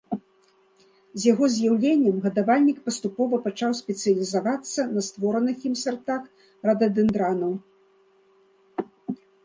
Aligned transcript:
З 1.19 1.27
яго 1.31 1.49
з'яўленнем 1.55 2.15
гадавальнік 2.23 2.77
паступова 2.87 3.41
пачаў 3.45 3.77
спецыялізавацца 3.83 4.89
на 4.97 5.01
створаных 5.11 5.57
ім 5.73 5.79
сартах 5.85 6.21
рададэндранаў. 6.71 7.51